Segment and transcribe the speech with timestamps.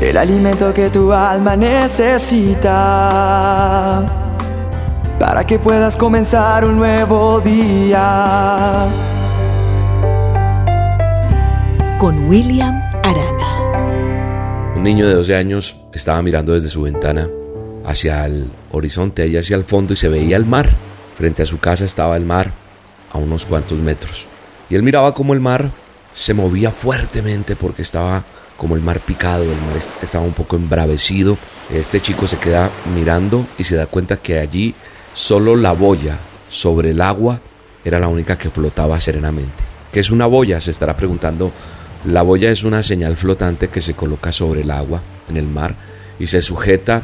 [0.00, 2.70] el alimento que tu alma necesita
[5.18, 8.86] para que puedas comenzar un nuevo día.
[11.98, 14.74] Con William Arana.
[14.76, 17.28] Un niño de 12 años estaba mirando desde su ventana
[17.86, 20.70] hacia el horizonte, allá hacia el fondo, y se veía el mar.
[21.16, 22.50] Frente a su casa estaba el mar
[23.12, 24.26] a unos cuantos metros.
[24.68, 25.70] Y él miraba como el mar
[26.12, 28.24] se movía fuertemente porque estaba
[28.56, 31.36] como el mar picado, el mar estaba un poco embravecido.
[31.70, 34.74] Este chico se queda mirando y se da cuenta que allí
[35.12, 36.18] solo la boya
[36.48, 37.40] sobre el agua
[37.84, 39.64] era la única que flotaba serenamente.
[39.92, 40.60] ¿Qué es una boya?
[40.60, 41.52] Se estará preguntando.
[42.04, 45.74] La boya es una señal flotante que se coloca sobre el agua, en el mar,
[46.18, 47.02] y se sujeta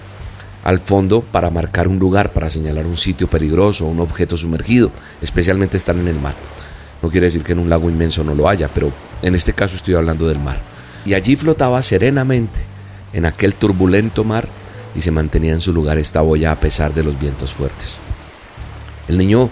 [0.63, 4.91] al fondo para marcar un lugar, para señalar un sitio peligroso un objeto sumergido,
[5.23, 6.35] especialmente estar en el mar.
[7.03, 9.77] No quiere decir que en un lago inmenso no lo haya, pero en este caso
[9.77, 10.70] estoy hablando del mar.
[11.05, 12.61] Y allí flotaba serenamente
[13.13, 14.49] en aquel turbulento mar
[14.95, 17.97] y se mantenía en su lugar esta boya a pesar de los vientos fuertes.
[19.09, 19.51] El niño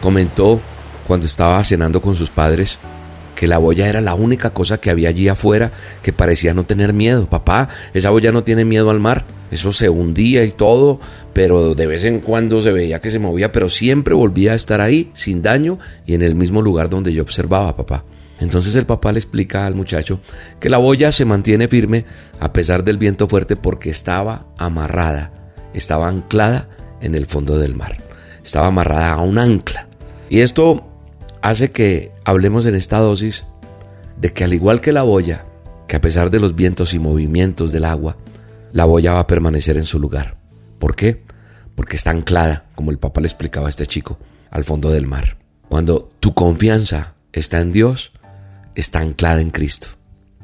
[0.00, 0.60] comentó
[1.06, 2.78] cuando estaba cenando con sus padres
[3.34, 6.92] que la boya era la única cosa que había allí afuera que parecía no tener
[6.92, 7.26] miedo.
[7.26, 9.24] Papá, esa boya no tiene miedo al mar.
[9.50, 11.00] Eso se hundía y todo,
[11.32, 14.80] pero de vez en cuando se veía que se movía, pero siempre volvía a estar
[14.80, 18.04] ahí, sin daño y en el mismo lugar donde yo observaba, papá.
[18.40, 20.20] Entonces el papá le explica al muchacho
[20.58, 22.04] que la boya se mantiene firme
[22.40, 25.32] a pesar del viento fuerte porque estaba amarrada,
[25.74, 26.68] estaba anclada
[27.00, 27.98] en el fondo del mar,
[28.42, 29.86] estaba amarrada a un ancla.
[30.28, 30.88] Y esto
[31.42, 33.44] hace que hablemos en esta dosis
[34.16, 35.44] de que al igual que la boya,
[35.86, 38.16] que a pesar de los vientos y movimientos del agua,
[38.72, 40.36] la boya va a permanecer en su lugar.
[40.78, 41.22] ¿Por qué?
[41.74, 44.18] Porque está anclada, como el Papa le explicaba a este chico,
[44.50, 45.36] al fondo del mar.
[45.68, 48.12] Cuando tu confianza está en Dios,
[48.74, 49.88] está anclada en Cristo.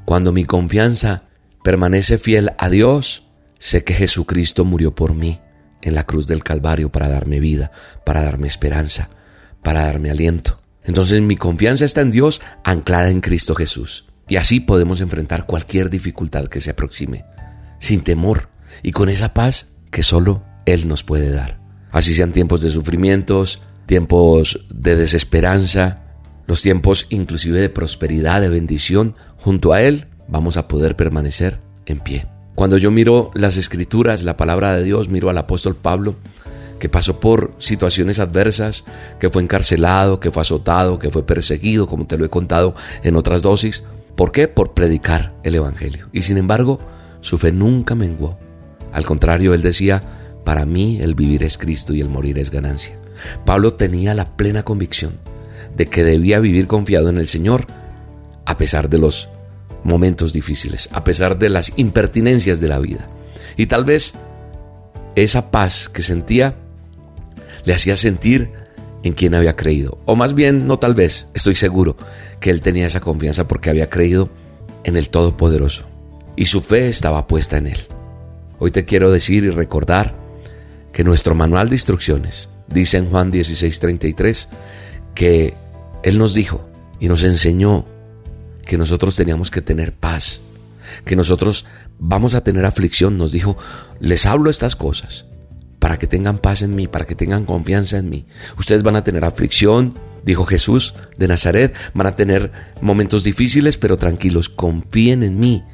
[0.05, 1.25] Cuando mi confianza
[1.62, 3.25] permanece fiel a Dios,
[3.59, 5.41] sé que Jesucristo murió por mí
[5.83, 7.73] en la cruz del Calvario para darme vida,
[8.05, 9.11] para darme esperanza,
[9.62, 10.61] para darme aliento.
[10.84, 14.06] Entonces mi confianza está en Dios anclada en Cristo Jesús.
[14.28, 17.25] Y así podemos enfrentar cualquier dificultad que se aproxime,
[17.78, 18.49] sin temor
[18.83, 21.60] y con esa paz que solo Él nos puede dar.
[21.91, 26.08] Así sean tiempos de sufrimientos, tiempos de desesperanza,
[26.48, 32.00] los tiempos inclusive de prosperidad, de bendición, junto a Él vamos a poder permanecer en
[32.00, 32.26] pie.
[32.54, 36.16] Cuando yo miro las escrituras, la palabra de Dios, miro al apóstol Pablo,
[36.81, 38.84] que pasó por situaciones adversas,
[39.20, 43.15] que fue encarcelado, que fue azotado, que fue perseguido, como te lo he contado en
[43.15, 43.84] otras dosis.
[44.16, 44.48] ¿Por qué?
[44.48, 46.09] Por predicar el Evangelio.
[46.12, 46.78] Y sin embargo,
[47.20, 48.38] su fe nunca menguó.
[48.91, 50.03] Al contrario, él decía,
[50.44, 52.98] para mí el vivir es Cristo y el morir es ganancia.
[53.44, 55.12] Pablo tenía la plena convicción
[55.78, 57.66] de que debía vivir confiado en el Señor,
[58.44, 59.28] a pesar de los
[59.84, 63.09] momentos difíciles, a pesar de las impertinencias de la vida.
[63.56, 64.15] Y tal vez
[65.15, 66.56] esa paz que sentía
[67.65, 68.50] le hacía sentir
[69.03, 69.99] en quien había creído.
[70.05, 71.97] O más bien, no tal vez, estoy seguro
[72.41, 74.31] que él tenía esa confianza porque había creído
[74.84, 75.87] en el Todopoderoso.
[76.37, 77.78] Y su fe estaba puesta en él.
[78.59, 80.15] Hoy te quiero decir y recordar
[80.93, 84.49] que nuestro manual de instrucciones dice en Juan 16:33
[85.15, 85.55] que
[86.03, 86.69] Él nos dijo
[87.00, 87.84] y nos enseñó
[88.64, 90.41] que nosotros teníamos que tener paz,
[91.04, 91.64] que nosotros
[91.98, 93.19] vamos a tener aflicción.
[93.19, 93.56] Nos dijo,
[94.00, 95.26] les hablo estas cosas
[95.78, 98.26] para que tengan paz en mí, para que tengan confianza en mí.
[98.59, 99.94] Ustedes van a tener aflicción,
[100.25, 105.65] dijo Jesús de Nazaret, van a tener momentos difíciles, pero tranquilos, confíen en mí,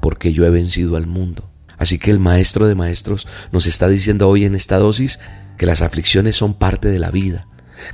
[0.00, 1.50] porque yo he vencido al mundo.
[1.76, 5.18] Así que el Maestro de Maestros nos está diciendo hoy en esta dosis
[5.58, 7.48] que las aflicciones son parte de la vida,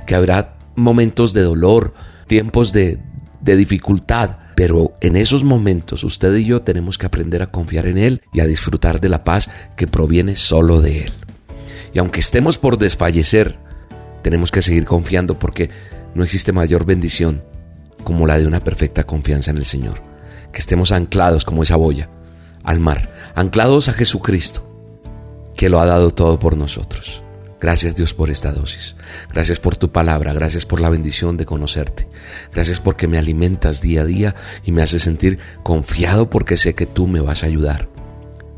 [0.05, 1.93] que habrá momentos de dolor,
[2.27, 2.99] tiempos de,
[3.41, 8.21] dificultad, pero en esos momentos usted y yo tenemos que aprender a confiar en Él
[8.33, 11.13] y a disfrutar de la paz que proviene solo de Él.
[11.93, 13.57] Y aunque estemos por desfallecer,
[14.21, 15.69] tenemos que seguir confiando porque
[16.13, 17.43] no existe mayor bendición
[18.03, 20.01] como la de una perfecta confianza en el Señor.
[20.51, 22.09] Que estemos anclados como esa boya
[22.63, 24.67] al mar, anclados a Jesucristo,
[25.55, 27.23] que lo ha dado todo por nosotros.
[27.61, 28.95] Gracias Dios por esta dosis.
[29.31, 30.33] Gracias por tu palabra.
[30.33, 32.07] Gracias por la bendición de conocerte.
[32.51, 34.35] Gracias porque me alimentas día a día
[34.65, 37.87] y me haces sentir confiado porque sé que tú me vas a ayudar.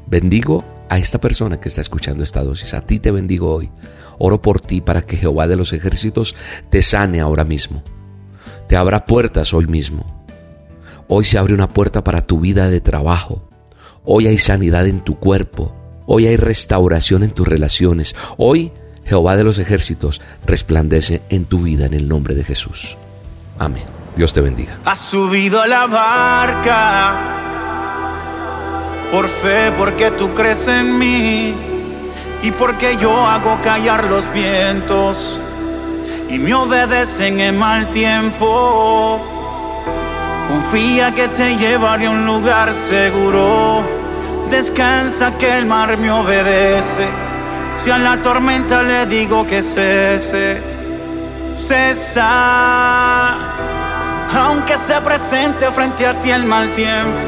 [0.08, 2.74] Bendigo a esta persona que está escuchando esta dosis.
[2.74, 3.70] A ti te bendigo hoy.
[4.20, 6.34] Oro por ti para que Jehová de los ejércitos
[6.70, 7.84] te sane ahora mismo.
[8.70, 10.24] Te abra puertas hoy mismo.
[11.10, 13.50] Hoy se abre una puerta para tu vida de trabajo.
[14.06, 15.76] Hoy hay sanidad en tu cuerpo.
[16.06, 18.16] Hoy hay restauración en tus relaciones.
[18.38, 18.72] Hoy
[19.06, 22.98] Jehová de los ejércitos resplandece en tu vida en el nombre de Jesús.
[23.60, 23.84] Amén.
[24.16, 24.78] Dios te bendiga.
[24.86, 27.34] Has subido a la barca
[29.12, 31.54] por fe, porque tú crees en mí
[32.42, 35.40] y porque yo hago callar los vientos
[36.30, 39.20] y me obedecen en mal tiempo.
[40.48, 43.82] Confía que te llevaré a un lugar seguro.
[44.50, 47.08] Descansa que el mar me obedece.
[47.76, 50.62] Si a la tormenta le digo que cese,
[51.56, 53.36] cesa.
[54.36, 57.20] Aunque se presente frente a ti el mal tiempo,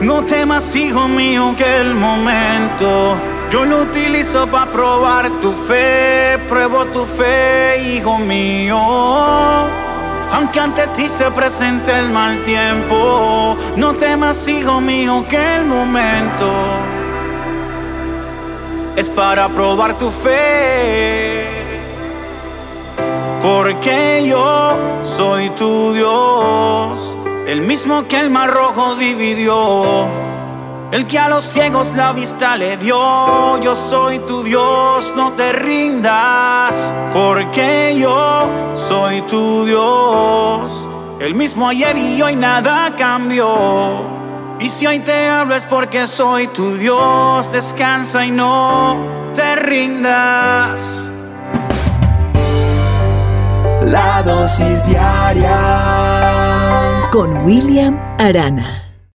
[0.00, 3.16] no temas, hijo mío, que el momento
[3.50, 8.78] yo lo utilizo para probar tu fe, pruebo tu fe, hijo mío.
[10.32, 16.52] Aunque ante ti se presente el mal tiempo, no temas, hijo mío, que el momento
[18.96, 21.46] es para probar tu fe.
[23.42, 27.16] Porque yo soy tu Dios,
[27.46, 30.30] el mismo que el mar rojo dividió
[30.92, 35.52] el que a los ciegos la vista le dio, yo soy tu Dios, no te
[35.52, 40.88] rindas, porque yo soy tu Dios.
[41.20, 44.19] El mismo ayer y hoy nada cambió.
[44.60, 51.10] Y si hoy te hablo es porque soy tu Dios, descansa y no te rindas.
[53.86, 55.58] La dosis diaria
[57.10, 58.89] con William Arana.